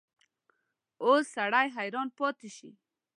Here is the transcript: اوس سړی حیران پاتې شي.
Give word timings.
اوس 1.03 1.23
سړی 1.35 1.67
حیران 1.75 2.07
پاتې 2.17 2.49
شي. 2.57 2.69